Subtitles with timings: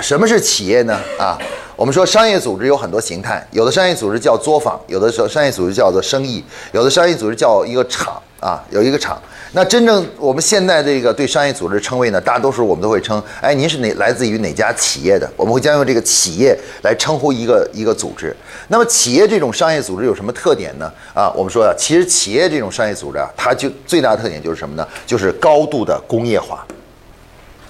[0.00, 0.98] 什么是企业呢？
[1.18, 1.38] 啊，
[1.74, 9.20] 我们说商业组织有很多形态，有的商业组织叫作坊，有的时候商业组织叫做生意，有的商业组织叫一个厂啊，有一个厂。
[9.52, 15.28] 那真正我们现在这个对商业组织称谓呢，大多数我们都会称，哎，您是哪来自于哪家企业的？
[15.34, 18.36] 我们会将用这个企业来称呼一个一个组织。
[18.68, 20.92] 那么企业这种商业组织有什么特点呢？
[21.14, 24.86] 啊，我们说啊，其实企业这种商业组织啊，它就最大特点就是什么呢？
[25.06, 26.66] 就是高度的工业化，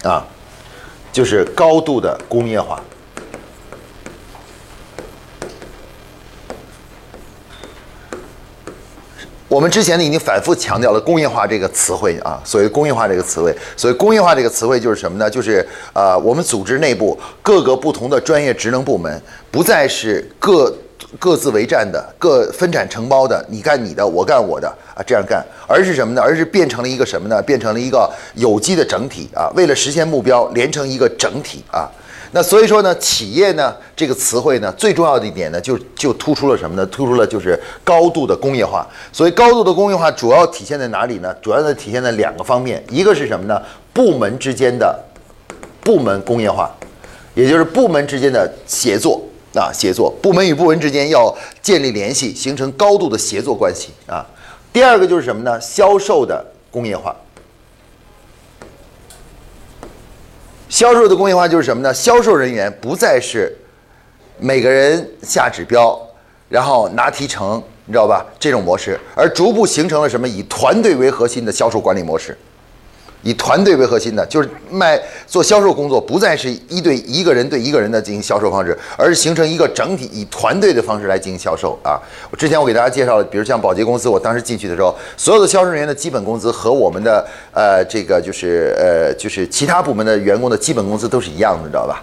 [0.03, 0.27] 啊。
[1.17, 2.79] 就是高度的工业化。
[9.47, 15.27] 我们之前呢已经反复强调了工业化这个词汇啊，所谓工业化这个词汇，所谓工业化这个词汇就是什么呢？
[15.27, 20.71] 就是呃，我们组织内部各个不同的专业职能部门不再是各。
[21.17, 26.21] 各自为战的，各分产承包的，你干你的，我干我的啊，这样干，而是什么呢？
[26.21, 27.41] 而是变成了一个什么呢？
[27.41, 31.89] 变成了一个有机的整体啊，为了实现目标，连成一个整体啊。
[32.31, 36.85] 那所以说呢，企业呢这个词汇呢，最重要的一点呢，就就突出了什么呢？
[36.87, 38.85] 突出了就是高度的工业化。
[39.13, 41.33] 所以高度的工业化主要体现在哪里呢？
[41.41, 43.61] 主要的体现在两个方面，一个是什么呢？
[43.93, 44.93] 部门之间的
[45.79, 46.69] 部门工业化，
[47.33, 49.21] 也就是部门之间的协作。
[49.55, 54.25] 啊，协作部门与部门之间要建立联系，形成高度的协作关系啊。
[54.71, 55.59] 第二个就是什么呢？
[55.59, 57.15] 销售的工业化。
[60.69, 61.93] 销售的工业化就是什么呢？
[61.93, 63.57] 销售人员不再是
[64.37, 65.99] 每个人下指标，
[66.49, 68.25] 然后拿提成，你知道吧？
[68.37, 70.27] 这种模式，而逐步形成了什么？
[70.27, 72.37] 以团队为核心的销售管理模式。
[73.27, 74.97] 以团队为核心的，就是卖
[75.27, 81.99] 做销售工作，不再是一对一个人对一个人的进行销售方式，而是形成一个整体，以团队的方式来进行销售啊。
[82.31, 92.01] 我之前我给大家介绍了，比如像保洁公司，我当时进去的时候，所有的销售人员的基本工资和我们的呃这个就是呃就是其他部门的员工的基本工资都是一样的，你知道吧？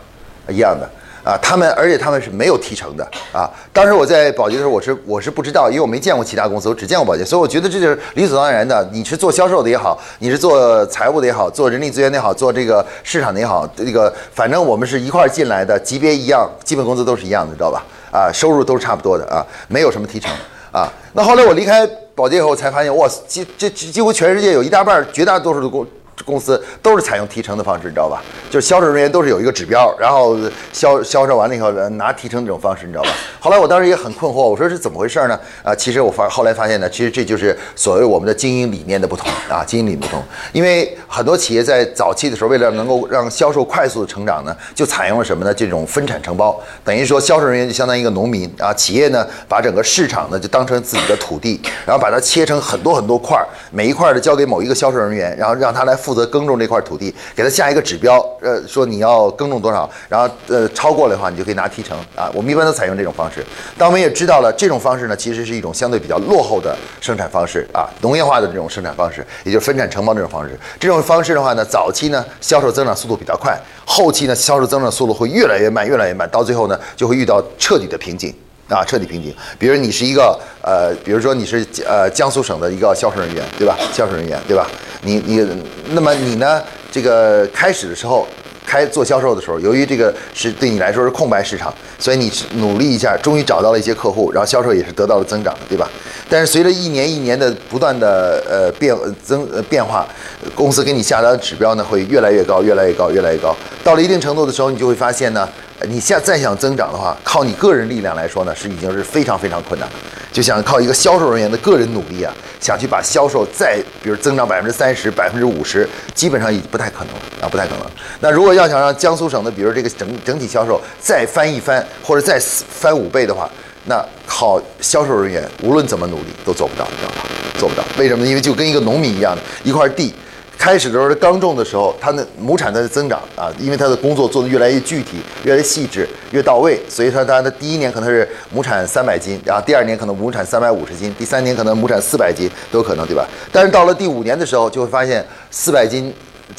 [0.51, 0.87] 一样的。
[1.25, 3.51] 啊，他们而且他们是没有提成的啊。
[3.73, 8.87] 当时我在保洁的时候，我是我是不知道，因为我没见过其他公司，我只见过保洁，所以我觉得这就是理所当然的。
[8.93, 17.83] 你是做销售的也好，你是做财务的也好，做人力资源的也好，做这个市场的也好，这个反正我们是一块进来的，级别一样，基本工资都是一样的，知道吧？
[18.13, 20.31] 啊，收入都是差不多的啊，没有什么提成
[20.71, 20.87] 啊。
[21.15, 25.87] 那后来我离开保洁以后，才发现哇，几这几乎全世界有一大半，绝大多数的工。
[26.25, 28.23] 公司都是采用提成的方式，你知道吧？
[28.51, 30.37] 就是销售人员都是有一个指标，然后
[30.73, 33.11] 销销售完了以后拿提成这种方式，你知道吧？
[33.41, 35.39] 后来我当时也很困惑，我说是怎么回事呢？
[35.63, 40.23] 啊，其实我发后来发现呢，其实这就是所谓我们的经营理念的不同啊，经营理念不同。
[40.53, 45.53] 因为很多企业在早期的时候，为了能够让销售快速的成长呢，就采用了什么呢？
[45.53, 55.99] 这种分产承包，等于说销售人员就相当于一个农民啊，企业呢把整个市场呢就当成自己的土地，然后把它切成很多很多块儿，每一块儿的交给某一个销售人员，然后让他来。
[56.05, 62.31] 负责耕种这块土地，给他下一个指标，呃，说你要耕种多少，然后呃超过了的话，你就可以拿提成啊。
[62.35, 63.43] 我们一般都采用这种方式。
[63.79, 70.59] 但我们也知道了，这种方式呢，其实是一种相对比较落后的生产方式啊，农业化的这种生产方式，也就是分产承包这种方式。
[70.79, 78.35] 这种方式的话呢，早期呢销售增长速度比较快，后期呢销售增长速度会越来越慢，越来越慢，到最后呢就会遇到彻底的瓶颈。
[78.69, 79.35] 啊，彻底瓶颈。
[79.59, 83.77] 比如你是一个呃，比如说你是呃江苏省的一个销售人员，对吧？
[83.93, 84.67] 销售人员，对吧？
[85.03, 85.47] 你你，
[85.91, 86.63] 那么你呢？
[86.91, 88.27] 这个开始的时候，
[88.65, 95.91] 开做销售的时候，由于这个是对你来说是空白市场，所以你努力一下，终于找到了一些客户，然后销售也是得到了增长，对吧？
[96.31, 100.07] 但是随着一年一年的不断的呃变增呃变化，
[100.55, 103.55] 公司给你下达的指标呢会越来越高，越来越高，越来越高。
[103.83, 105.49] 到了一定程度的时候，你就会发现呢。
[105.89, 109.97] 你现再想增长的话，靠你个人力量来说呢，是已经是非常非常困难的。
[110.33, 117.81] 就想靠一个销售人员的个人努力啊，想去把销售再比如增长百分之三十、百分之五十，基本上已经不太可能啊，不太可能。
[118.21, 123.51] 那如果要想让江苏省的比如这个整整体销售再翻一番，或者再翻五倍的话，
[123.85, 127.29] 那靠销售人员无论怎么努力都做不到，知道吧？
[127.59, 127.83] 做不到。
[127.99, 128.31] 为什么呢？
[128.31, 130.15] 因为就跟一个农民一样的一块地。
[130.57, 143.27] 开始的时候，刚种的时候，它的亩产在增长啊，因为它的工作做得越来越具体、越来越细致、越到位，所以说它的第一年可能是亩产三百斤，然后第二年可能亩产三百五十斤，第三年可能亩产四百斤都有可能，对吧？
[143.53, 146.11] 但是到了第五年的时候，就会发现四百斤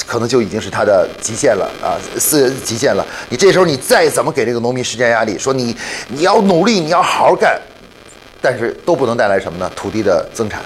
[0.05, 3.03] 可能就已经是它的极限了啊，四极限了。
[3.29, 5.75] 你这时候你再怎么给这个农民施加压力，说你
[6.09, 7.59] 你要努力，你要好好干。
[8.45, 9.67] 但是都不能带来什么呢？
[9.75, 10.61] 土地的增产，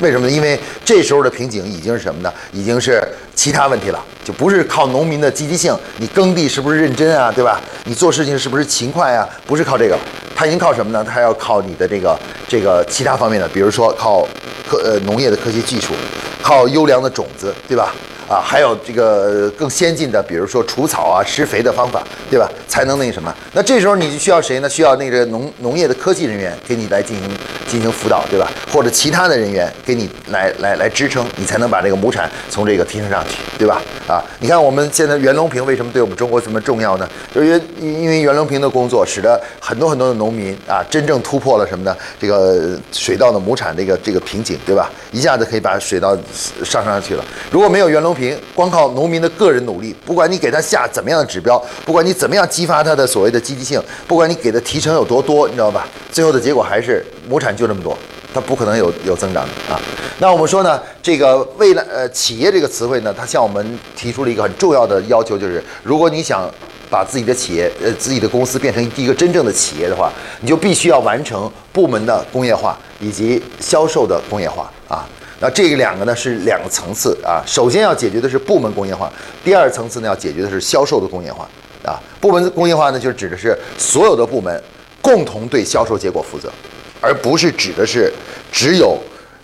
[0.00, 0.32] 为什么呢？
[0.32, 2.34] 因为这时候的瓶颈已经是什么呢？
[2.52, 3.00] 已经是
[3.36, 7.60] 其他问题了，就不是靠农民的积极性，你耕地是不是认真啊，对吧？
[7.84, 9.28] 你做事情是不是勤快啊？
[9.46, 9.96] 不是靠这个，
[10.34, 11.06] 它已经靠什么呢？
[11.08, 12.18] 它要靠你的这个
[12.48, 14.26] 这个其他方面的，比如说靠
[14.68, 15.94] 科呃农业的科学技术，
[16.42, 17.94] 靠优良的种子，对吧？
[18.30, 22.00] 啊，还有这个更先进的，比如说除草啊、施肥的方法，
[22.30, 22.48] 对吧？
[22.68, 23.34] 才能那什么？
[23.52, 24.68] 那这时候你就需要谁呢？
[24.68, 27.28] 需要那个农农业的科技人员给你来进行
[27.66, 28.48] 进行辅导，对吧？
[28.72, 33.82] 或者其他的人员给你来来来支撑，你才能把这个亩产从这个提升上去，对吧？
[34.06, 37.08] 啊，你看我们现在袁隆平为什么对我们中国这么重要呢？
[37.34, 41.96] 就因为因为袁隆平的工作，使得很多很多的农民啊，真正突破了什么呢？
[42.20, 44.88] 这个水稻的亩产这个这个瓶颈，对吧？
[45.10, 46.16] 一下子可以把水稻
[46.62, 47.24] 上上去了。
[47.50, 55.88] 如果没有袁隆平，平光靠农民的个人努力，不管你给他下怎么样的指标，不管你怎么样激发他的所谓的积极性，不管你给的提成有多多，你知道吧？
[56.12, 57.96] 最后的结果还是亩产就这么多，
[58.34, 59.80] 它不可能有有增长的啊。
[60.18, 66.48] 那我们说呢，这个未来呃企业这个词汇呢，它向我们提出了一个很重要的要求，就是如果你想
[66.90, 70.12] 把自己的企业呃自己的公司变成一个真正的企业的话，
[70.42, 75.08] 你就必须要完成部门的工业化以及销售的工业化啊。
[75.40, 79.10] 那这两个呢是两个层次啊，首先要解决的是部门工业化，
[79.42, 81.48] 第二层次呢要解决的是销售的工业化
[81.82, 81.98] 啊。
[82.20, 84.62] 部门工业化呢就指的是所有的部门
[85.00, 86.52] 共同对销售结果负责，
[87.00, 88.12] 而不是指的是
[88.52, 88.98] 只有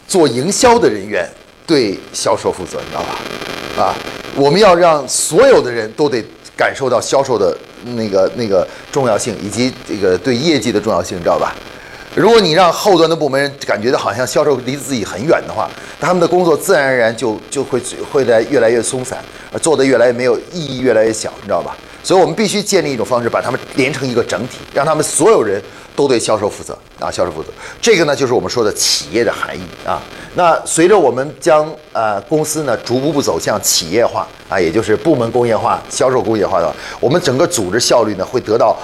[0.07, 1.27] 做营销的人员
[1.67, 3.83] 对销售负责，你知道吧？
[3.83, 3.95] 啊，
[4.35, 6.23] 我们要让所有的人都得
[6.55, 7.57] 感受到销售的
[7.95, 11.55] 那个那个重要性以及这个对业绩的重要性，你知道吧？
[12.17, 15.69] 如果你让后端的部门感觉到好像销售离自己很远的话，
[16.01, 17.79] 他们的工作自然而然就就会
[18.11, 19.23] 会来越来越松散，
[19.61, 21.77] 做的越来越没有意义，越来越小，你知道吧？
[22.03, 25.63] 所以我们必须建立一种方式，把他们连成一个整体，让他们所有人
[25.95, 27.51] 都对销售负责啊，销售负责。
[27.83, 30.01] 这个呢，就是我们说的企业的含义啊。
[30.37, 38.75] 那随着我们将呃公司呢逐步步走向企业化啊，也就是部门工业化、销售工业化的，我们整个组织效率呢会得到。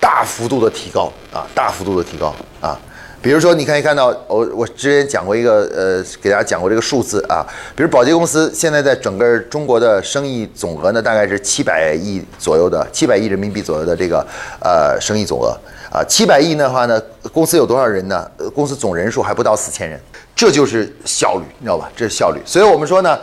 [0.00, 2.78] 大幅度的提高啊，大幅度的提高啊！
[3.20, 7.44] 比如说，你可以看到，我我之前讲过一个，呃，给大家讲过这个数字啊。
[7.74, 14.24] 比如保洁公司现在在整个中国的生意总额呢，大概是七百亿左右的，七百亿人民币左右的这个
[14.60, 15.48] 呃生意总额
[15.90, 15.98] 啊。
[16.04, 17.02] 七百亿的话呢，
[17.32, 18.24] 公司有多少人呢？
[18.54, 20.00] 公司总人数还不到四千人，
[20.36, 21.90] 这就是效率，你知道吧？
[21.96, 22.40] 这是效率。
[22.46, 23.18] 所以我们说呢，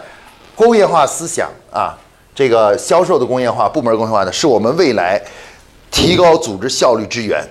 [0.55, 1.97] 工业化思想啊，
[2.35, 5.21] 这个销售的工业化、部门工业化呢，是我们未来。
[5.95, 7.41] 提高组织效率之源，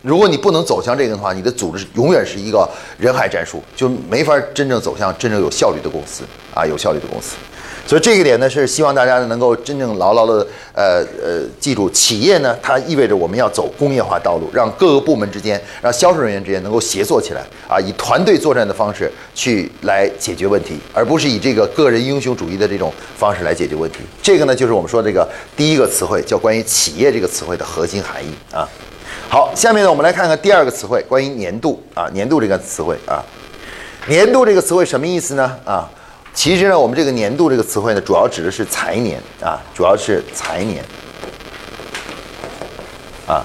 [0.00, 2.66] 如果你不能走向这个的话，你的组织永远是一个
[2.98, 6.22] 人海战术，就没法真正走向真正有效率的公司
[6.54, 7.36] 啊，有效率的公司。
[7.86, 23.98] 所以这个点呢，是希望大家能够真正牢牢的呃呃记住，企业呢它意味着我们要走工业化道路，让各个部门之间，让销售人员之间能够协作起来啊，以团队作战的方式去来解决问题，而不是以这个个人英雄主义的这种方式来解决问题。
[24.22, 28.68] 这个呢，就是我们说这个第一个词汇，叫关于企业这个词汇的核心含义啊。
[29.28, 33.24] 好，下面呢，我们来看看第二个词汇，关于年度啊，年度这个词汇啊，
[34.06, 35.56] 年度这个词汇什么意思呢？
[35.64, 35.90] 啊？
[36.32, 40.82] 其实呢，我们这个年度这个词汇呢，主要指的是财年啊，主要是财年
[43.26, 43.44] 啊，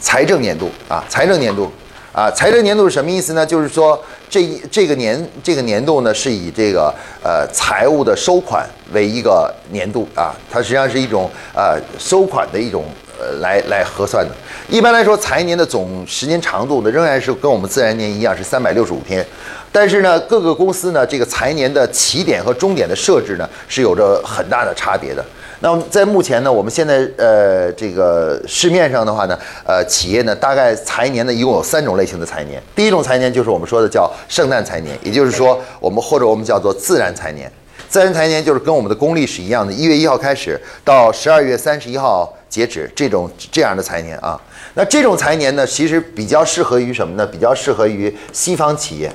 [0.00, 1.70] 财政年度啊，财政年度
[2.12, 3.46] 啊，财政年度是什么意思呢？
[3.46, 3.98] 就是说
[4.28, 6.92] 这一这个年这个年度呢，是以这个
[7.22, 12.84] 呃财务的收款为一个年度啊，它实际上是一种呃收款的一种
[13.18, 14.34] 呃来来核算的。
[14.68, 19.24] 一般来说，财年的总时间长度呢，仍然是跟我们自然年一样，是三百六十五天。
[19.70, 25.24] 但是呢，各个公司呢，这个财年的起点和终点的设置呢，是有着很大的差别的。
[25.60, 32.62] 那么在目前呢，我们现在呃这个市面上的话呢，呃企业呢，大概财年呢一共有三种类型的财年。
[32.76, 37.50] 第一种财年就是我们说的叫圣诞财年，也就是说我们或者我们叫做自然财年。
[37.88, 44.40] 自然财年就是跟我们的公历是一样的，一月一号开始到十二月三十一号截止，这种这样的财年啊。
[44.74, 47.26] 那这种财年呢，其实比较适合于什么呢？
[47.26, 49.10] 比较适合于西方企业。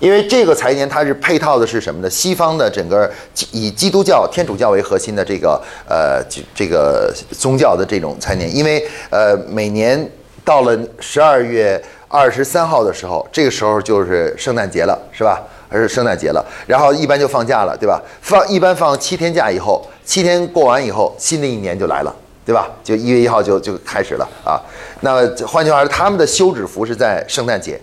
[0.00, 2.08] 因为这个财年它是配套的是什么呢？
[2.08, 3.10] 西方的整个
[3.50, 6.22] 以基督教、天主教为核心的这个呃
[6.54, 10.10] 这个宗教的这种财年，因为呃每年
[10.44, 15.42] 到了十二月二十三号的时候，这个时候就是圣诞节了，是吧？
[15.70, 18.00] 还是圣诞节了，然后一般就放假了，对吧？
[18.22, 22.70] 放一般放七天假以后，七天过完以后，新的一年就来了，对吧？
[22.82, 24.56] 就一月一号就就开始了啊。
[25.00, 27.78] 那换句话说，他们的休止符是在圣诞节。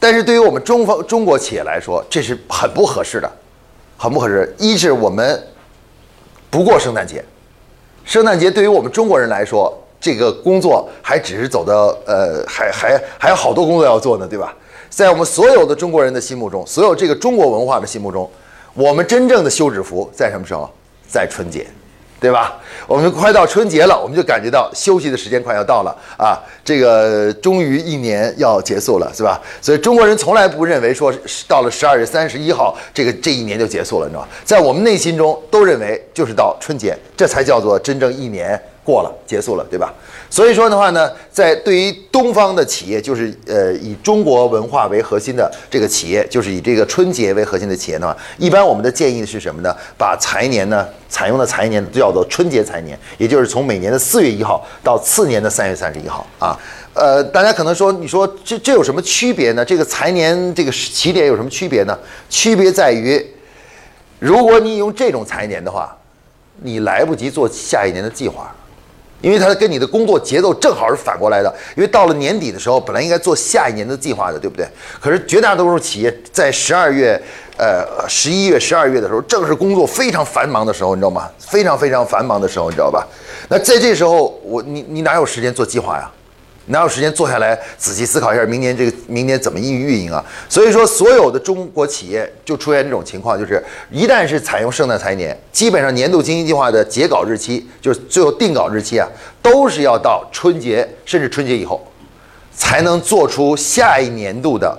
[0.00, 3.30] 但是对于我们中方中国企业来说，这是很不合适的，
[3.96, 4.54] 很不合适。
[4.58, 5.42] 一是我们
[6.50, 7.24] 不过圣诞节，
[8.04, 14.54] 圣诞节对于我们中国人来说，这个工作还只是走到呃，还还还有好多工作要做呢，对吧？
[14.88, 18.30] 在我们所有的中国人的心目中，所有这个中国文化的心目中，
[18.74, 20.68] 我们真正的休止符在什么时候？
[21.10, 21.66] 在春节，
[22.20, 22.56] 对吧？
[22.86, 26.38] 我们快到春节了，我们就感觉到休息的时间快要到了啊！
[26.64, 29.40] 这个终于一年要结束了，是吧？
[29.60, 31.12] 所以中国人从来不认为说
[31.46, 34.28] 到了十二月三十一号，这个这一年就结束了，你知道吗？
[34.44, 39.92] 在我们内心中都认为就是到春节，这才叫做真正一年过了，结束了，对吧？
[40.30, 49.76] 所以说的话呢，在对于东方的企业，就是呃以中国文化为核心的这个企业，就是以这个春节为核心的企业的话，一般我们的建议是什么呢？
[49.98, 56.58] 把财年呢，采用的财年叫做春节财年，也就是从每年的四月一号到次年的三月三十一号啊。
[56.94, 59.62] 呃，大家可能说，你说这这有什么区别呢？
[59.62, 61.96] 这个财年这个起点有什么区别呢？
[62.28, 63.24] 区别在于，
[64.18, 65.96] 如果你用这种财年的话，
[66.60, 68.52] 你来不及做下一年的计划。
[69.20, 74.66] 因为他跟你的工作节奏正好是反过来的，因为到了年底的时候，本来应该做下一年的计划的，对不对？
[75.00, 77.20] 可是绝大多数企业在十二月、
[77.56, 81.28] 呃十一月、十二月的时候，正是工作非常繁忙的时候，你知道吗？
[81.38, 83.06] 非常非常繁忙的时候，你知道吧？
[83.48, 86.10] 那在这时候，我你你哪有时间做计划呀？
[86.68, 90.24] 哪有时间坐下来仔细思考一下明年这个明年怎么运运营啊？
[90.48, 99.08] 所以说，所有的中国企业就出现这种情况，就是一旦是采用圣诞财年，基本上年度经营计划的结稿日期，就是最后定稿日期啊，
[99.42, 101.86] 都是要到春节甚至春节以后，
[102.54, 104.78] 才能做出下一年度的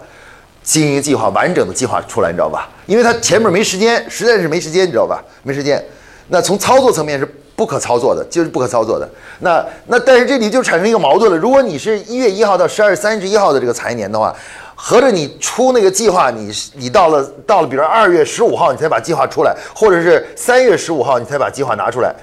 [0.63, 2.69] 经营计划完整的计划出来，你知道吧？
[2.85, 5.23] 因为他前面没时间，实在是没时间，你知道吧？
[5.43, 5.83] 没时间。
[6.27, 7.27] 那从操作层面是。
[7.59, 9.05] 不可操作的，就是不可操作的。
[9.39, 11.37] 那那但是这里就产生一个矛盾了。
[11.37, 14.33] 如果你是一月一号到十二月三十一号的这个财年的话，
[14.75, 22.15] 合着你出那个计划，你你到了到了，比如二月十五号你才把计划出来，或者是三月十五号你才把计划拿出来，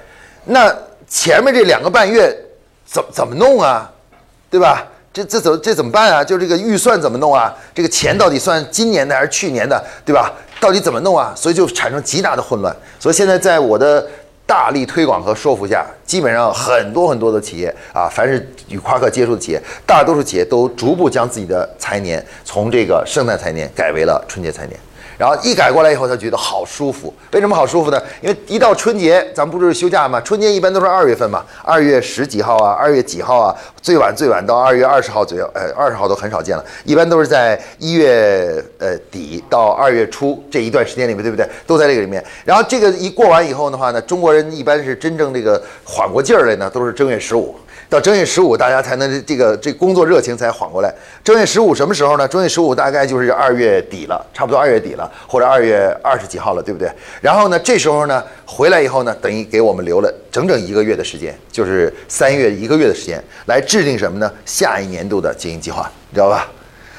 [0.45, 0.75] 那
[1.07, 2.35] 前面这两个半月
[2.83, 3.87] 怎怎么弄啊？
[4.49, 4.87] 对吧？
[5.13, 6.23] 这这怎这怎么办啊？
[6.23, 7.53] 就这个预算怎么弄啊？
[7.75, 9.79] 这个钱到底算今年的还是去年的？
[10.03, 10.33] 对吧？
[10.59, 11.31] 到底怎么弄啊？
[11.35, 12.75] 所以就产生极大的混乱。
[12.99, 14.03] 所以现在在我的。
[14.47, 24.79] 大力推广和说服下，基本上很多很多的企业啊，凡是与夸克接触的企业，大多数企业都逐步将自己的财年从这个圣诞财年改为了春节财年。
[25.17, 27.13] 然后一改过来以后，他觉得好舒服。
[27.31, 28.01] 为什么好舒服呢？
[28.21, 30.21] 因为一到春节，咱们不是休假吗？
[30.21, 36.63] 春节一般都是二月份嘛，二月十几号啊，二月几号啊，最晚最晚到二月二十号左右，呃，二十号都很少见了。
[36.83, 41.47] 一般都是在一月呃底到二月初这一段时间里面，对不对？
[41.65, 42.23] 都在这个里面。
[42.45, 47.55] 然后这个一过完以后的话呢，中国人一般是真正这个缓过劲儿来呢，都是正月十五。
[47.89, 50.93] 到正月十五，大家才能这个这工作热情才缓过来。
[51.23, 52.27] 正月十五什么时候呢？
[52.27, 56.91] 正月十五大概就是二月底了，差不多二月底了，或者二月二十几号了，对不对？
[57.21, 64.29] 然后呢，这时候呢，回来以后呢，等于给我们留了整整一个月的时间，就是三月一个月的时间，来制定什么呢？
[64.45, 66.45] 下一年度的经营计划，你知道吧？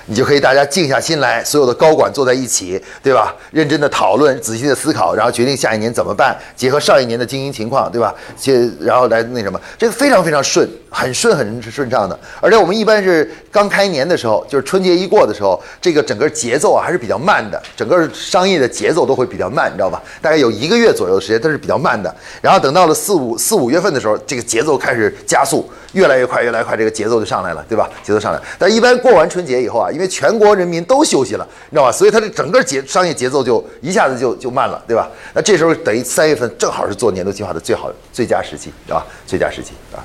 [0.08, 3.34] 你就可以大家静下心来，所有的高管坐在一起，对吧？
[3.50, 8.14] 认真的讨论，仔细的思考，然后决定下一年怎么办，结合上一年的经营情况，对吧？
[8.36, 12.18] 且然后来那什么，这个非常非常顺，很顺很顺畅的。
[12.40, 20.02] 而且我们一般是刚开年的时候，就是春节一过的时候，这个整个节奏啊还是比较慢的，整个商业的节奏都会比较慢，你知道吧？
[20.22, 22.14] 大概有一个月左右的时间它是比较慢的。
[22.40, 25.68] 然后等到了四五四五月份的时候，这个节奏开始加速。
[25.94, 27.88] 越来越快，越来越快，这个节奏就上来了，对吧？
[28.02, 28.38] 节奏上来。
[28.58, 31.90] 但一般过完春节以后啊，因为全国人民都休息了，你知道吧？
[31.90, 35.10] 所以它的整个节商业节奏就一下子就就慢了，对吧？
[35.34, 39.04] 那这时候等于三月份正好是做年度计划的最好最佳时期，对吧？
[39.26, 39.98] 最佳时期啊。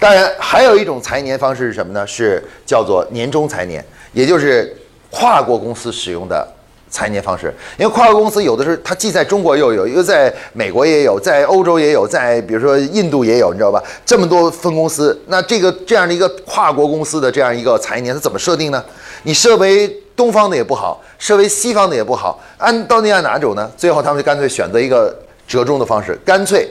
[0.00, 2.04] 当然，还有一种财年方式是什么呢？
[2.04, 4.76] 是叫做年终财年，也就是
[5.12, 6.44] 跨国公司使用的。
[6.92, 13.80] 财年方式，因为跨国公司有的是，它既在中国又有，一个在美国也有，在欧洲也有，在比如说印度也有，你知道吧？
[14.04, 18.84] 这么多分公司，那这个这样的一个跨国公司的这样一个财年，它怎么设定呢？
[19.22, 23.70] 你设为东方的也不好，设为西方的也不好，按到底按哪种呢？
[23.76, 25.14] 最后他们就干脆选择一个
[25.46, 26.68] 折中的方式，干脆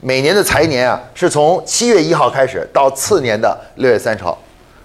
[0.00, 4.38] 每年的财年啊，是从七月一号开始到次年的六月三十号，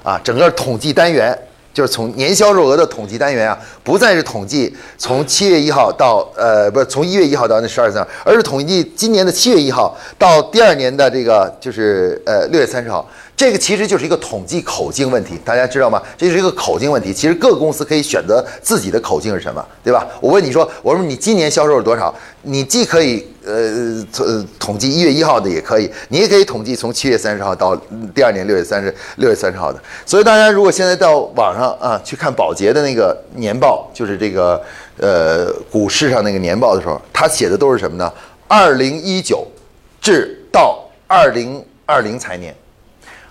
[0.04, 1.38] 啊，整个统计单元。
[1.74, 13.08] 就是从年销售额的统计单元啊，不再是统计从七月一号到呃，不是从一月一号到那十二月三，而是统计今年的七月一号到第二年的这个就是呃六月三十号。
[13.38, 16.02] 这个其实就是一个统计口径问题，大家知道吗？
[16.18, 17.14] 这是一个口径问题。
[17.14, 20.08] 其实各个公司可以选择自己的口径是什么，对吧？
[20.20, 22.12] 我问你说，我说你今年销售是多少？
[22.42, 27.80] 你既可以呃统统计一月一号的，也可以，你也可以统计从七月三十号到
[28.16, 29.80] 第二年六月三十六月三十号的。
[30.04, 34.60] 所以大家如果现在到网上啊去看保洁的那个年报，就是这个
[35.00, 38.12] 呃股市上那个年报的时候，他写的都是什么呢？
[38.48, 39.46] 二零一九
[40.02, 42.52] 至到二零二零财年。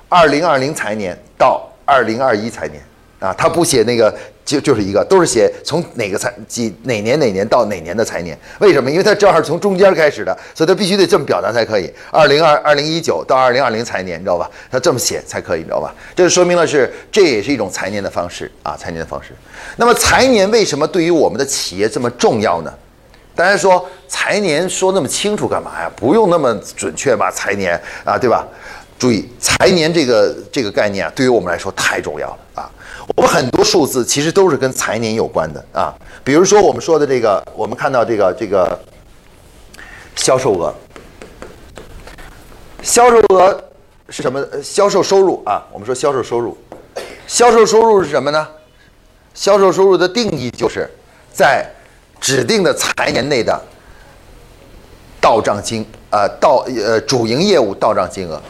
[0.09, 2.83] 二零二零财年到二零二一财年，
[3.19, 8.39] 啊，他不写那个就就是一个，都是写从哪个财几哪年哪年到哪年的财年。
[8.61, 8.89] 为什么？
[8.89, 11.93] 因为他正好从中间开始的，所以他必须得这么表达才可以。
[12.13, 14.49] 二零二二零一九到二零二零财年，你知道吧？
[14.71, 15.93] 他这么写才可以，你知道吧？
[16.15, 19.31] 这就说明了是这也是一种财年的方式啊，财年的方式。
[19.77, 22.73] 那么财年为什么对于我们的企业这么重要呢？
[23.35, 25.91] 大家说财年说那么清楚干嘛呀？
[25.97, 27.29] 不用那么准确吧？
[27.31, 28.47] 财年啊，对吧？
[28.99, 32.71] 注意财年这个这个概念啊，对于我们来说太重要了啊！
[33.15, 35.95] 我们很多数字其实都是跟财年有关的啊。
[36.25, 38.79] 比如说我们说的这个，我们看到这个这个
[40.17, 40.75] 销售额，
[42.83, 43.63] 销售额
[44.09, 44.43] 是什么？
[44.63, 46.57] 销售收入啊，我们说销售收入，
[47.27, 48.49] 销售收入是什么呢？
[49.35, 50.89] 销售收入的定义就是
[51.31, 51.71] 在
[52.19, 53.61] 指定的财年内的
[55.21, 58.41] 到账金啊，到呃主营业务到账金额。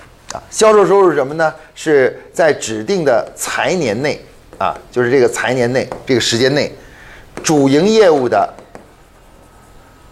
[0.50, 1.52] 销售收入是什么呢？
[1.74, 4.20] 是在指定的财年内，
[4.58, 6.72] 啊，就是这个财年内这个时间内，
[7.42, 8.52] 主营业务的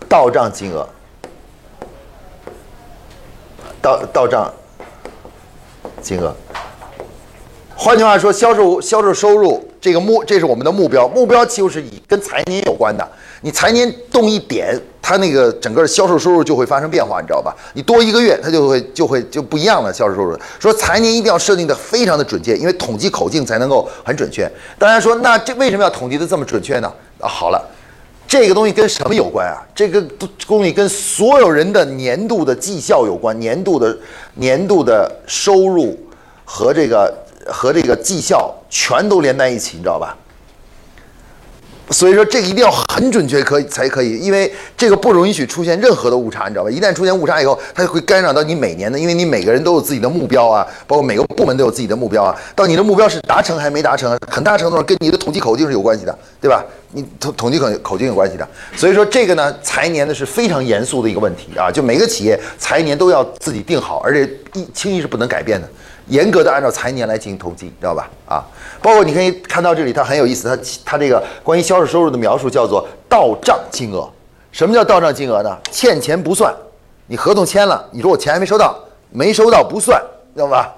[0.08, 0.88] 到账金额，
[3.80, 4.52] 到到账
[6.02, 6.34] 金额。
[7.76, 13.06] 换句话说，销售销售收入这个目，这是我们的目标，目标就是以跟财年有关的。
[13.44, 14.80] 你财年动一点。
[15.06, 17.54] 它那个整个销售收入就会发生变化，你知道吧？
[17.74, 19.92] 你多一个月，它就会就会就不一样了。
[19.92, 24.50] 销售收入说财年一定要设定的非常的准确，因为统计口径才能够很准确。
[24.78, 26.90] 大家说，那这为什么要统计的这么准确呢？
[27.20, 27.62] 啊，好了，
[28.26, 29.60] 这个东西跟什么有关啊？
[29.74, 30.00] 这个
[30.46, 33.94] 东西跟所有人的年度的绩效有关，年度的
[34.36, 35.94] 年度的收入
[36.46, 37.14] 和这个
[37.48, 40.16] 和这个绩效全都连在一起，你知道吧？
[41.90, 46.70] 所以说这个一定要很准确，可以才可以，因为这个不容允许出现任何的误差，你知道吧？
[46.70, 52.34] 一旦出现误差以后，它就会干扰到你每年的，因为你每个人都有自己的目标啊，包括每个部门都有自己的目标啊。
[52.56, 56.64] 到你的目标是达成还没达成，很大程度上跟你的统计口径是有关系的，对吧？
[56.92, 58.48] 你统统计口口径有关系的。
[58.74, 65.68] 所以说这个呢，财年呢是非常严肃的一个问题啊，就每个企业财年都要自己定好，而且一轻易是不能改变的。
[66.08, 68.08] 严格的按照财年来进行统计，知道吧？
[68.26, 68.44] 啊，
[68.82, 74.08] 包括你可以看到这里，它很有意思，它它这个关于销售收入的描述叫做到账金额。
[74.52, 75.58] 什么叫到账金额呢？
[75.70, 76.54] 欠钱不算，
[77.06, 78.78] 你合同签了，你说我钱还没收到，
[79.11, 80.00] 没收到不算，
[80.34, 80.73] 知道吧？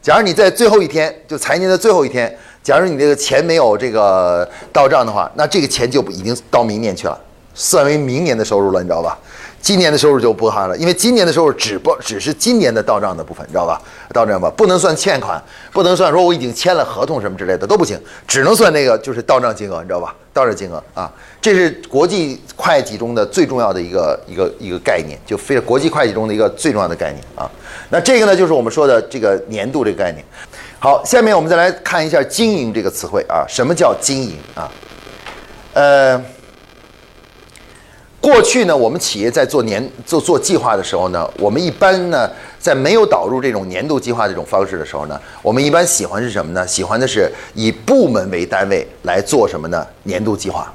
[0.00, 7.20] 假如你在最后一天，就财年的最后一天，假如你这个钱没有这个到账的话，那这个钱就已经到明年去了，
[7.54, 9.18] 算为明年的收入了，你知道吧？
[9.60, 13.80] 今年的收入就不含了，因为今年的收入只不只是今年的到账的部分，你知道吧？
[14.12, 20.14] 到账吧，不能算欠款，不能算说我已经签了合同什么之类的都不行，只能算那个就是到账金额，你知道吧？
[20.32, 27.50] 到账金额啊，这是国际会计中的最重要的一个一个一个概念，就非国际会计中的一个最重要的概念啊。
[27.90, 30.24] 那这个呢，就是我们说的这个年度这个概念。
[30.78, 34.72] 好，下面我们再来看一下经营这个词汇啊，什么叫经营啊？
[35.74, 36.22] 呃。
[38.20, 46.66] 过去呢，我们企业在做年做做计划的时候呢，我们一般呢，在没有导入这种年度计划这种方式的时候呢，我们一般喜欢是什么呢？
[46.66, 49.86] 喜欢的是以部门为单位来做什么呢？
[50.02, 50.70] 年度计划。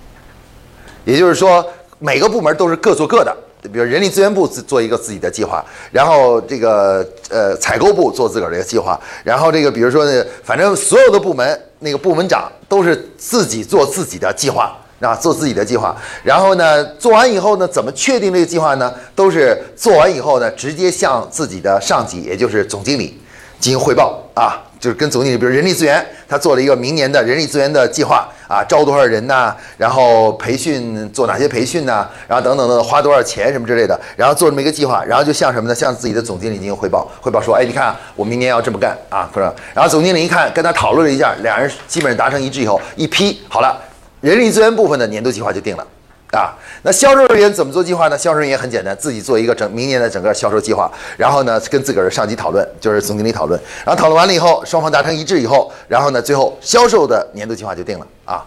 [1.03, 1.63] 也就是说，
[1.99, 3.31] 每个部门都是各做各的，
[3.61, 14.75] 比如人力资源部做一个自己的计划，然后这个呃采购部做自个儿的一个计划，然后这个比如说呢，反正所有的部门那个部门长都是自己做自己的计划。
[15.05, 18.91] 啊，做自己的计划，然后呢，做完以后呢，怎么确定这个计划呢？
[19.13, 23.21] 都是做完以后呢，直接向自己的上级，也就是总经理
[23.59, 35.75] 进行汇报啊，就是跟总经理，比如人力资源，他做了一个明年的人力资源的计划啊，招多少人呐，然后培训做哪些培训呐，然后等等等，花多少钱什么之类的，然后做这么一个计划，然后就向什么呢？
[35.75, 39.53] 向自己的总经理进行汇报，汇报说，哎，你看我明年要这么干啊，是吧？
[39.73, 43.81] 然后总经理一看，跟他讨论了一下，两人基本上达成一致以后，一批好了。
[44.25, 45.85] 人力资源部分的年度计划就定了，
[46.31, 48.17] 啊，那销售人员怎么做计划呢？
[48.17, 58.43] 销售人员很简单，自己做一个整明年的整个销售计划，然后呢跟自个儿的上级讨论，就是总经理讨论，然后讨论完了以后，双方达成一致以后，然后呢最后销售的年度计划就定了啊。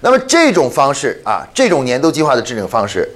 [0.00, 3.08] 那么这种方式啊，这种年度计划的制定方式，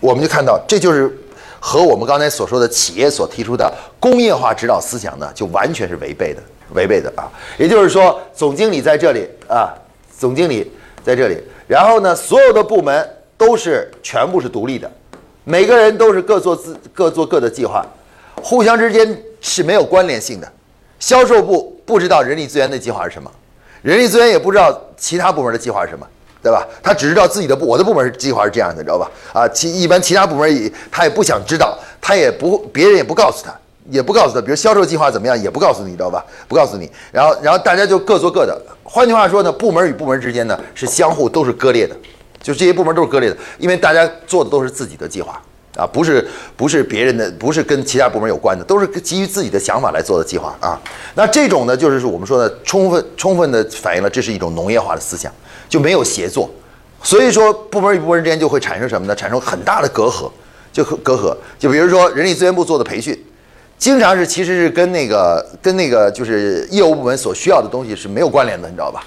[0.00, 1.16] 我们就看到这就是
[1.60, 6.42] 和我们刚才所说的企业所提出的工业化指导思想呢，就完全是违背的，
[6.74, 7.30] 违背的啊。
[7.56, 9.72] 也就是说，总经理在这里啊，
[10.18, 10.68] 总经理。
[11.04, 14.90] 在这里，然后呢，所有的部门都是全部是独立的，
[15.44, 17.84] 每个人都是各做自各做各的计划，
[18.42, 20.52] 互相之间是没有关联性的。
[20.98, 23.30] 销售部不知道人力资源的计划是什么，
[23.82, 26.06] 人力资源也不知道其他部门的计划是什么，
[26.42, 26.66] 对吧？
[26.82, 29.10] 他只知道自己的部，我的部门是计划是这样的，你知道吧？
[29.32, 33.58] 啊，其一般其他部门也他也不想知道，他也不别人也不告诉他，
[33.90, 36.24] 也不告诉他，比如销售计划怎么样，也不告诉你，知道吧？
[36.48, 36.90] 不告诉你。
[37.12, 38.60] 然后，然后大家就各做各的。
[38.84, 41.94] 换句话说呢，部门与部门之间呢是相互都是割裂的，
[42.40, 45.40] 就这些部门都是割裂的，因为大家做的都是自己的计划
[45.76, 46.26] 啊，不是
[46.56, 50.80] 不是别人的，不是跟其他部门有关的，都是基于自己的想法来做的计划啊。
[51.14, 55.32] 那这种呢，就是我们说的充分充分的反映了这是一种农业化的思想，
[55.68, 56.50] 就没有协作。
[57.02, 59.14] 所以说，部门与部门之间就会产生什么呢？
[59.16, 60.30] 产生很大的隔阂，
[60.70, 61.34] 就隔阂。
[61.58, 63.18] 就比如说，人力资源部做的培训，
[63.80, 69.02] 经常是其实是跟那个跟那个就是业务部门所需要的东西是没有关联的，你知道吧？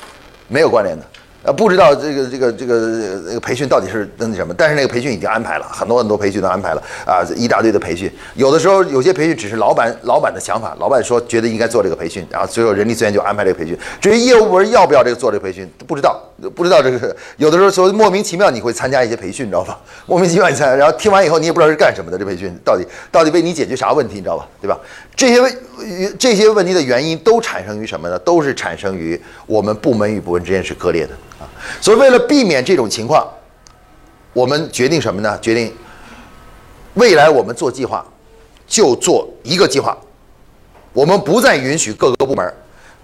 [0.48, 1.06] 没有关联的。
[1.43, 2.79] 呃，不知道这个这个这个
[3.27, 8.10] 那个培训到底是那什么，但是那个培训已经安排了很多很多培训都安排了啊，一大堆的培训。
[8.36, 13.77] 有的时候有些培训只是老板老板的想法，老板说觉得应该做这个培训，然后最后人力资源就安排这个培训。
[13.99, 16.17] 至于业务部门要不要这个做这个培训，不知道
[16.56, 17.13] 不知道这个。
[17.36, 19.77] 有的时候说莫名其妙你会参加一些培训，你知道吧？
[20.06, 24.47] 莫名其妙你参加，然后听完以后你也不知道是干什么的，这培训到底到底为你解决啥问题，你知道吧？
[24.62, 24.79] 对吧？
[25.13, 25.53] 这些问
[26.17, 28.17] 这些问题的原因都产生于什么呢？
[28.19, 31.12] 都是产生于我们部门与部门之间是割裂的。
[31.82, 33.27] 所以，为了避免这种情况，
[34.34, 35.38] 我们决定什么呢？
[35.39, 35.73] 决定
[36.95, 38.06] 未来我们做计划
[38.67, 39.97] 就做一个计划，
[40.93, 42.53] 我们不再允许各个部门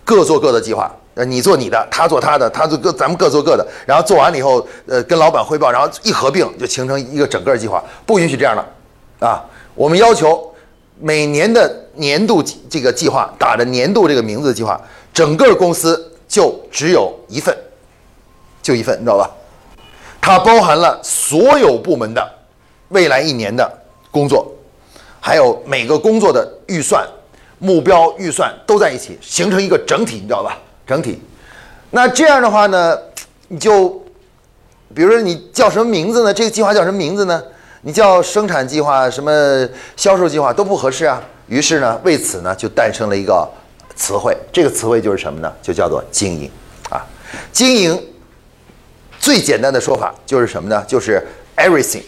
[0.04, 0.92] 各做各的计划。
[1.16, 3.68] 呃，你做你的，他做他的，他做各，咱们各做各的。
[3.86, 9.44] 然后做完了以后，呃，跟老板汇报，然后一合并就形成一个整个计划，不允许这样的啊！
[9.76, 10.50] 我们要求
[10.98, 14.80] 每年的年度这个计划，打着年度这个名字的计划，
[15.14, 17.54] 整个公司就只有一份。
[18.62, 19.30] 就一份，你知道吧？
[20.22, 22.30] 它包含了所有部门的
[22.90, 23.72] 未来一年的
[24.12, 24.52] 工作，
[25.20, 27.08] 还有每个工作的预算、
[27.58, 30.58] 目标、预算都在一起，形成一个整体，你知道吧？
[30.86, 31.22] 整体。
[31.92, 32.96] 那这样的话呢，
[33.48, 33.90] 你就，
[34.94, 36.34] 比如说你叫什么名字呢？
[36.34, 37.42] 这个计划叫什么名字呢？
[37.82, 41.24] 你叫生产计划、什么销售计划都不合适啊。
[41.48, 43.48] 于是呢，为此呢，就诞生了一个
[43.96, 45.52] 词汇，这个词汇就是什么呢？
[45.62, 46.52] 就叫做经营
[46.90, 47.02] 啊，
[47.54, 48.00] 经营。
[49.20, 50.84] 最简单的说法就是什么呢？
[50.88, 51.22] 就是
[51.58, 52.04] everything，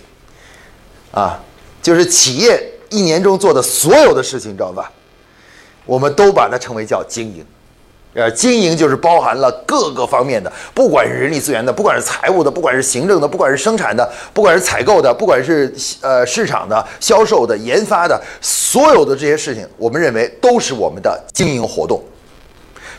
[1.12, 1.40] 啊，
[1.82, 4.92] 就是企业一年中做的所有的事情，知道吧？
[5.86, 7.46] 我们都把它称为叫经营，
[8.14, 22.02] 呃，经营就是包含了各个方面的，不管是人力资源的，不管是财务的，不管是行政的，不管是生产的，不管是采购的，不管是呃市场的、销售的、研发的，所有的这些事情，我们认为都是我们的经营活动。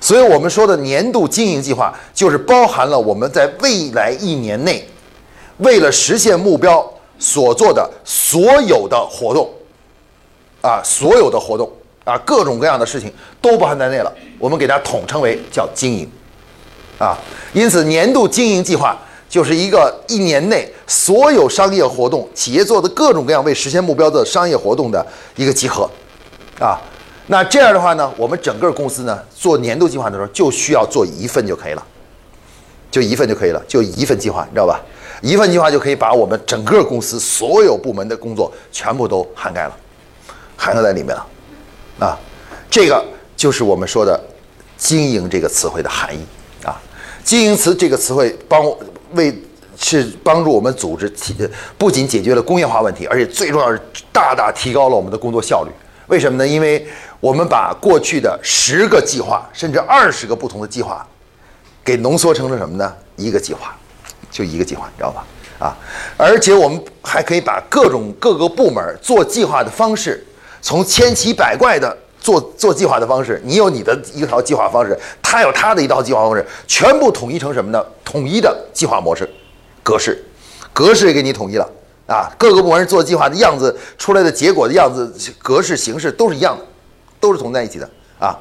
[0.02, 4.84] 所以我们说的年度经营计划，就是包含了我们在未来一年内，
[5.58, 6.84] 为了实现目标
[7.20, 9.48] 所做的所有的活动，
[10.60, 11.70] 啊，所有的活动
[12.04, 14.12] 啊，各种各样的事情都包含在内了。
[14.40, 16.10] 我们给它统称为叫经营，
[16.98, 17.16] 啊，
[17.52, 25.88] 因此年度经营计划就是一个一年内所有商业活动、企业做的各种各样为实现目标的商业活动的一个集合，
[26.58, 26.80] 啊。
[27.32, 31.82] 那这样的话呢，我们整个公司呢做年度计划的时候，就需要做一份就可以了，
[32.90, 34.78] 就一份就可以了，就一份计划，你知道吧？
[35.22, 39.74] 一份计划就可以把我们整个公司所有部门的工作全部都涵盖了，
[40.58, 41.26] 涵盖在里面了，
[42.00, 42.18] 啊，
[42.70, 43.02] 这个
[43.34, 44.20] 就是我们说的
[44.76, 46.20] “经营”这个词汇的含义
[46.66, 46.78] 啊。
[47.24, 48.62] 经营词这个词汇帮
[49.12, 49.34] 为
[49.78, 51.34] 是帮助我们组织提，
[51.78, 53.80] 不仅解决了工业化问题，而且最重要是
[54.12, 55.70] 大大提高了我们的工作效率。
[56.08, 56.46] 为什么呢？
[56.46, 56.86] 因为
[57.22, 61.06] 我们把过去的十个计划，甚至二十个不同的计划，
[61.84, 62.92] 给浓缩成了什么呢？
[63.14, 63.76] 一个计划，
[64.28, 65.24] 就一个计划，你知道吧？
[65.60, 65.76] 啊，
[66.16, 70.26] 而且我们还可以把各种各个部门做计划的方式，
[70.60, 77.80] 从千奇百怪的做做计划的方式，你有你的一套计划方式，他有他的一套计划方式，全部统一成什么呢？
[78.04, 79.30] 统一的计划模式、
[79.84, 80.20] 格式，
[80.72, 81.70] 格式也给你统一了。
[82.08, 86.64] 啊，各个部门做计划的样子出来的结果的样子、格式、形式都是一样的，
[87.22, 88.36] 都是同在一起的啊。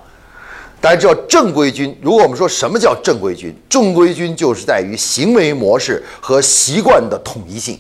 [0.82, 7.80] 大家知道正规军，如果我们说什么叫正规军，正规军就是在于行为模式和习惯的统一性。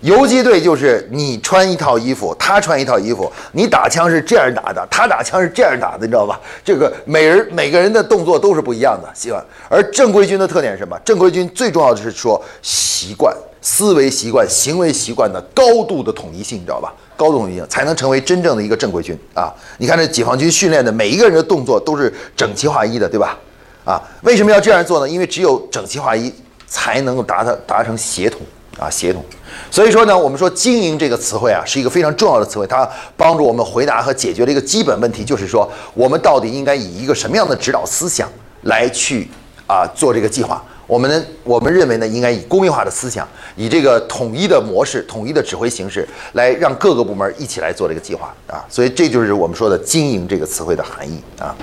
[0.00, 6.40] 游击队就是你穿一套衣服，他穿一套衣服，你打枪是这样打的，他打枪是这样打的，你知道吧？
[6.64, 9.44] 这个每人每个人的动作都是不一样的习惯。
[9.68, 10.98] 而正规军的特点是什么？
[11.04, 13.36] 正规军最重要的是说习惯。
[13.62, 16.90] 思维习惯、行为习惯的高度的统一性，你知道吧？
[17.14, 19.52] 高度统一性才能成为真正的一个正规军啊！
[19.76, 23.36] 你看这解放军训练的每一个人的动作都是整齐划一的，对吧？
[23.84, 25.06] 啊，为什么要这样做呢？
[25.06, 26.32] 因为只有整齐划一，
[26.66, 28.40] 才能够达到达成协同
[28.80, 29.22] 啊，协同。
[29.70, 38.26] 所以说呢，我们说经营这个词汇啊，是一个非常重要的词汇，它帮助我们回答和解决了一个基本问题，就是说我们到底应该以一个什么样的指导思想
[38.62, 39.28] 来去
[39.66, 40.64] 啊做这个计划。
[40.86, 48.64] 我们呢，我们认为呢，应该以工业化的思想，以这个统一的模式、统一的指挥形式，来让各个部门一起来做这个计划啊。
[48.68, 51.54] 所以这就是我们说的“经营”这个词汇的含义啊。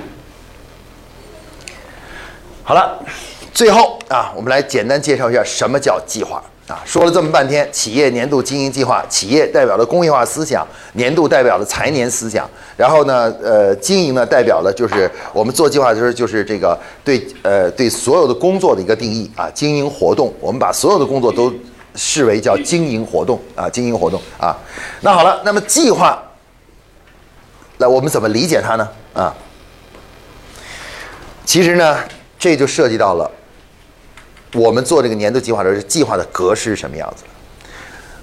[2.64, 2.98] 好了，
[3.54, 6.42] 最后啊，我们来简单介绍一下什么叫计划。
[6.68, 21.54] 啊，说了这么半天，企业年度经营计划，企业代表了工业化思想，年度代表了财年思想，然后呢，呃，经营呢代表了就是我们做计划的时候就是这个对呃对所有的工作的一个定义啊，经营活动，我们把所有的工作都
[21.96, 24.54] 视为叫经营活动啊，经营活动啊。
[25.00, 26.22] 那好了，那么计划，
[27.78, 28.90] 那我们怎么理解它呢？
[29.14, 29.34] 啊，
[31.46, 31.98] 其实呢，
[32.38, 33.32] 这就涉及到了。
[34.54, 37.24] 我们做这个年度计划的时候，计划的格式是什么样子？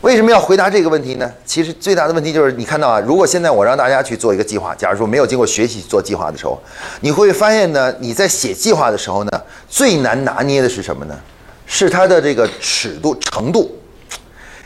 [0.00, 1.32] 为什么要回答这个问题呢？
[1.46, 6.62] 其实最大的问题就是，你看到啊，如果现在我让大家去做一个计划，假如说没有经过学习做计划的时候，
[7.00, 11.18] 你会发现呢，你在写计划的时候呢，最难拿捏的是什么呢？
[11.66, 13.74] 是它的这个尺度程度。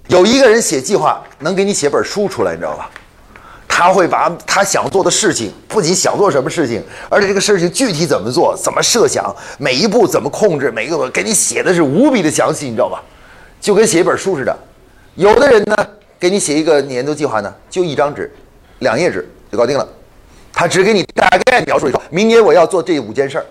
[0.09, 2.91] 有一个人写计划能给你写本书出来，你知道吧？
[3.79, 13.01] 他会把他想做的事情，不仅想做什么事情，而且这个事情具体怎么做、怎么设想、每一步怎么控制，每一个给你写的是无比的详细，你知道吧？
[13.61, 14.59] 就跟写一本书似的。
[15.15, 15.77] 有的人呢，
[16.19, 18.29] 给你写一个年度计划呢，就一张纸、
[18.81, 19.89] 两页纸就搞定了。
[20.53, 23.47] 他只给你大概描述一说，明年我要做这五件事儿，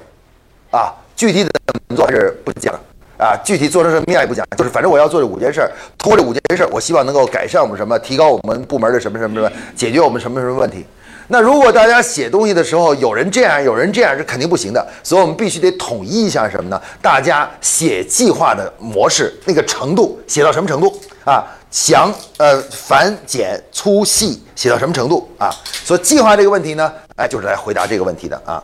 [0.77, 2.77] 啊，具体的怎么做是不讲。
[3.17, 10.85] 啊，具体做成什么样也不讲，就是反正我要做这五件事儿，通过这五件事儿，我希望能够改善我们什么，提高我们部门的什么什么什么，解决我们什么什么问题。
[11.29, 14.87] 那如果大家写东西的时候，有人这样，有人这样，是肯定不行的。
[15.03, 16.81] 所以我们必须得统一一下什么呢？
[17.01, 21.43] 大家写计划的模式，那个程度写到什么程度啊？
[21.69, 25.49] 详呃繁简粗细写到什么程度啊？
[25.83, 28.63] 所以计划这个问题呢，哎，就是来回答这个问题的啊。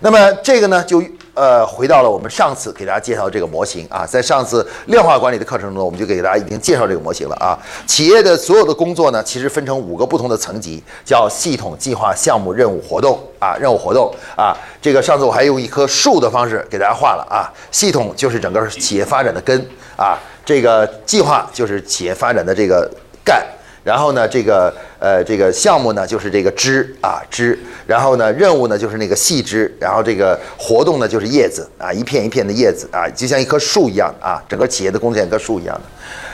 [0.00, 1.00] 那么这个呢，就
[1.34, 7.58] 呃回到了我们上次给大家介绍这个模型啊，在上次量化管理的课程中，我们就给大家已经介绍这个模型了啊。
[7.86, 14.56] 企业的所有的工作呢，其实分成五个不同的层级，叫系统、计划、项目、任务、活动啊，任务、活动啊。
[14.82, 17.48] 这个上次我还用一棵树的方式给大家画了啊。
[17.70, 19.58] 系统就是整个企业发展的根
[19.96, 22.90] 啊，这个计划就是企业发展的这个
[23.24, 23.44] 干。
[23.82, 35.82] 然后呢，这个呃，这个项目呢就是这个枝啊枝，然后呢任务呢就是那个细枝，然后这个活动呢就是叶子啊，一片一片的叶子啊，就像一棵树一样啊，整个企业的工作像一棵树一样的。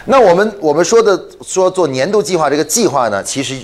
[0.07, 3.57] 那我们我们说的说做年度计划这个计划呢，其实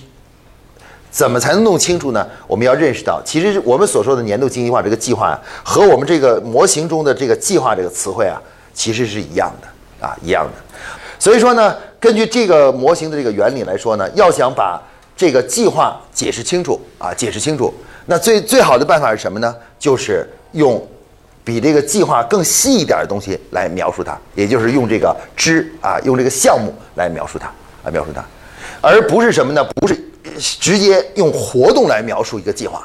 [1.11, 2.27] 怎么才能弄清楚呢？
[2.47, 8.41] 我们要认识到，其实我们所说的年度经济化这个计划和我们这个模型中的这个计划这个词汇啊，
[8.73, 10.53] 其实是一样的啊，一样的。
[11.23, 14.83] 所以说呢，根据这个模型的这个原理来说呢，要想把
[15.17, 17.73] 这个计划解释清楚啊，解释清楚，
[18.07, 19.55] 那最最好的办法是什么呢？
[19.79, 20.85] 就是用
[21.45, 27.47] 比这个计划更细一点的东西来描述它，也就是用这个知啊，用这个项目来描述它
[27.85, 28.25] 啊，描述它，
[28.81, 29.63] 而不是什么呢？
[29.77, 29.97] 不是
[30.41, 32.85] 直接用活动来描述一个计划，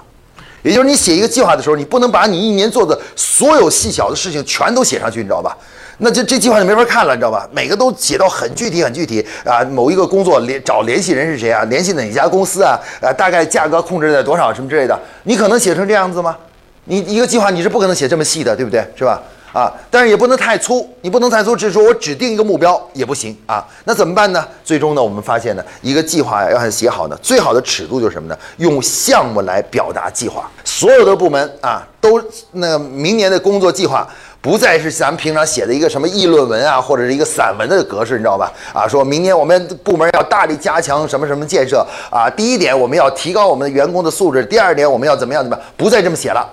[0.62, 5.58] 也就是你写一个计划的时候，你不能把你一年做的所有细小的事情全都写上去，你知道吧？
[5.99, 7.47] 那这这计划就没法看了，你知道吧？
[7.51, 9.63] 每个都写到很具体、很具体啊。
[9.65, 11.63] 某一个工作联找联系人是谁啊？
[11.65, 12.79] 联系哪家公司啊？
[13.01, 14.97] 呃，大概价格控制在多少什么之类的？
[15.23, 16.38] 你可能写成这样子吗？
[16.86, 18.86] 你一个计划你是不可能写这么细的，对不对？
[18.95, 19.21] 是吧？
[19.53, 23.65] 啊，但是也不能太粗，你不能太粗，只是说我指定一个目标也不行啊。
[23.86, 24.45] 那怎么办呢？
[24.63, 28.38] 最终呢，我们发现呢，一个计划要想写好呢，最好的尺度就是什么呢？
[28.57, 30.47] 用项目来表达计划。
[30.63, 34.07] 所有的部门啊，都那明年的工作计划。
[34.47, 38.49] 不再是咱们平常写的一个什么议论文啊，或者是一个散文的格式，你知道吧？
[38.73, 42.29] 啊，说明年我们部门要大力加强什么什么建设啊。
[42.29, 45.65] 第一点，我们要提高我们的员工的素质；第二点，我们要怎么样怎么样？
[45.75, 46.49] 不再这么写了，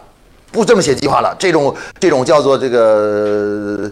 [0.50, 1.32] 不这么写计划了。
[1.38, 3.88] 这种这种叫做这个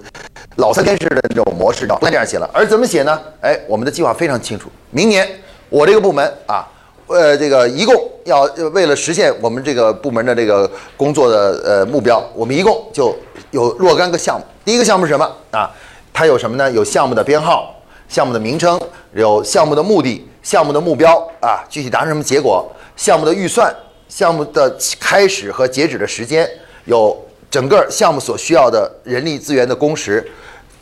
[0.56, 2.50] 老三天式的这种模式，不再这样写了。
[2.52, 3.16] 而怎么写呢？
[3.40, 4.68] 哎，我们的计划非常清楚。
[4.90, 5.30] 明年
[5.68, 6.66] 我这个部门啊。
[7.12, 7.94] 呃，这个一共
[8.25, 13.14] 要为了实现我们这个部门的这个工作的呃目标，我们一共就
[13.51, 14.44] 有若干个项目。
[14.64, 15.70] 第一个项目是什么啊？
[16.12, 16.70] 它有什么呢？
[16.70, 17.75] 有项目的编号、
[18.09, 18.81] 项目的名称、
[19.14, 23.75] 有项目的目的、项目的目标啊，具体达成什么结果、项目的预算、
[24.09, 26.48] 项目的开始和截止的时间，
[26.87, 27.16] 有
[27.51, 30.27] 整个项目所需要的人力资源的工时。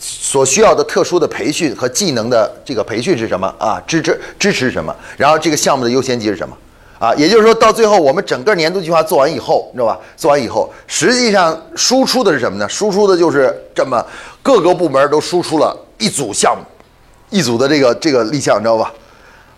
[0.01, 3.79] 所需要的特殊的培训和技能的这个培训是什么啊？
[3.87, 4.95] 支持支持什么？
[5.19, 6.57] 然后这个项目的优先级是什么
[6.99, 7.15] 啊？
[7.15, 9.99] 也就是说到最后，我们整个年度计划做完以后，你知道吧？
[10.17, 12.67] 做完以后，实际上输出的是什么呢？
[12.67, 14.03] 输出的就是这么
[14.43, 16.65] 各个部门都输出了一组项目，
[17.29, 18.91] 一组的这个这个立项，你知道吧？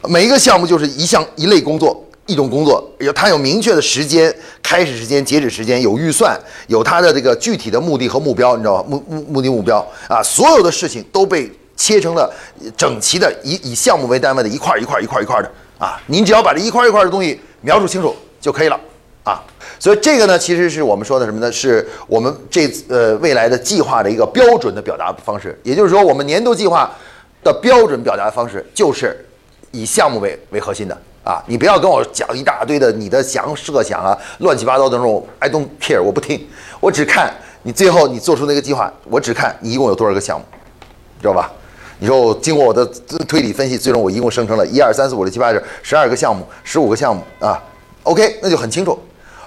[0.08, 4.32] 每一个项目就是一项一类工作，一种工作，有它有明确的时间、
[4.62, 8.88] 开始时间、截止时间，有预算，有它的这个具体的目的和目标，你知道吧？
[8.88, 12.32] 目目目的目标啊，所有的事情都被切成了
[12.76, 16.00] 整齐的，以以项目为单位的一块一块一块一块的啊。
[16.06, 18.78] 您只要把这一块一块的东西描述清楚就可以了
[19.24, 19.42] 啊。
[19.80, 21.50] 所以这个呢，其实是我们说的什么呢？
[21.50, 25.58] 是我们这呃未来的计划的一个标准的表达方式。
[25.64, 26.88] 也就是说，我们年度计划
[27.42, 29.26] 的标准表达方式就是
[29.72, 30.96] 以项目为为核心的。
[31.24, 36.44] 啊，你不要跟我讲一大堆的你的想设想啊，乱七八糟的那种，I don't care，我不听，
[36.80, 37.32] 我只看
[37.62, 40.44] 你最后你做出那个计划，我只看你一共有多少个项目，
[41.20, 41.48] 知道吧？
[42.00, 42.84] 你说我经过我的
[43.28, 47.62] 推理分析，最终我一共生成了一二三四五六七八九十二个项目，十五个项目啊
[48.02, 48.98] ，OK，那就很清楚，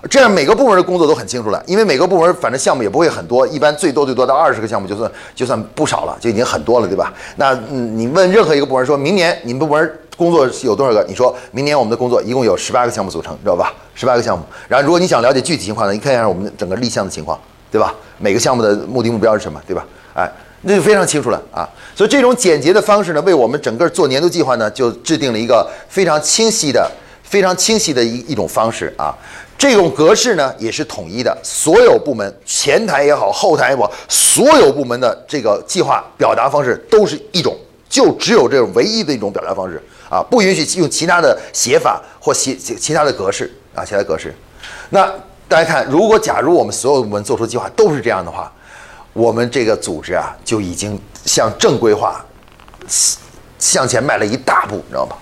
[0.09, 7.13] 这样每个部门的工作都很清楚了，因为每个部门反正项目也不会很多，一般最多最多到二十个项目就算就算不少了，就已经很多了，对吧？
[7.35, 9.99] 那嗯，你问任何一个部门，说明年你们部门。
[10.15, 11.03] 工作有多少个？
[11.07, 13.73] 你说明年我们的工作一共有十八个项目组成，知道吧？
[13.93, 14.43] 十八个项目。
[14.67, 17.39] 然后如果你想了解具体情况呢，你看一下我们整个立项的情况，
[17.71, 17.93] 对吧？
[18.17, 19.85] 每个项目的目的目标是什么，对吧？
[20.13, 21.67] 哎，那就非常清楚了啊。
[21.93, 26.89] 所以这种简洁的方式呢，为我们整个做年度计划呢，就制定了一个非常清晰的、
[27.23, 29.13] 非常清晰的一一种方式啊。
[29.57, 37.55] 这种格式呢，也是统一的，所有部门前台也好，后台也好，所有部门的这个计划表达方式都是一种，
[37.89, 39.81] 就只有这种唯一的一种表达方式。
[40.09, 44.33] 啊，不允许用其他的写法或写其他的格式啊，其他格式。
[44.89, 45.11] 那
[45.47, 48.51] 大家看，如果假如我们所有部门做出计划都是这样的话，
[49.13, 52.23] 我们这个组织啊就已经向正规化
[53.59, 55.17] 向前迈了一大步，你知道吧？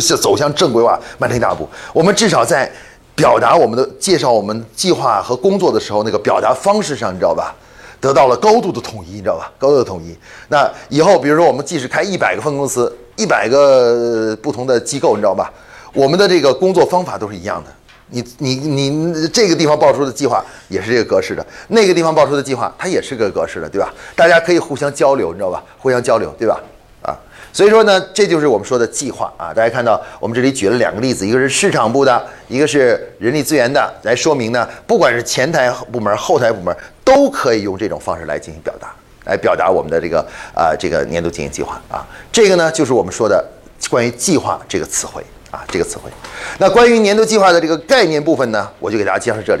[0.00, 1.68] 是走向正规化迈了一大步。
[1.92, 2.70] 我们至少在
[3.14, 7.54] 表达我们的介绍我们计划和工作的时候，那个表达方式上，你知道吧？
[8.00, 9.52] 得到了高度的统一，你知道吧？
[9.58, 10.16] 高度的统一。
[10.48, 12.94] 那以后，比如说我们即使开一百个分公司。
[13.20, 15.52] 一百个不同的机构，你知道吧？
[15.92, 17.70] 我们的这个工作方法都是一样的。
[18.08, 23.92] 你你你这个地方报出的计划也是这个格式的，那个地方报出的计划它也是个格式的，对吧？
[24.16, 25.62] 大家可以互相交流，你知道吧？
[25.78, 26.58] 互相交流，对吧？
[27.02, 27.12] 啊，
[27.52, 29.52] 所以说呢，这就是我们说的计划啊。
[29.52, 38.92] 大家看到我们这里举了两个例子，一个是市场部的，一个是人力资源的，来说明呢，不管是前台部门、后台部门，都可以用这种方式来进行表达。
[39.24, 40.18] 来表达我们的这个
[40.54, 43.44] 啊，这个年度经营计划啊，这个呢就是我们说的
[43.88, 46.10] 关于计划这个词汇啊，这个词汇。
[46.58, 49.58] 那关于年度计划的这个概念部分呢，我就给大家介绍这里。